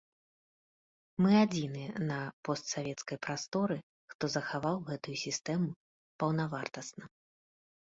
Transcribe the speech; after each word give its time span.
Мы 1.23 1.31
адзіныя 1.45 1.91
на 2.11 2.17
постсавецкай 2.49 3.17
прасторы, 3.29 3.77
хто 4.15 4.25
захаваў 4.39 4.77
гэтую 4.91 5.17
сістэму 5.27 5.67
паўнавартасна. 6.19 7.03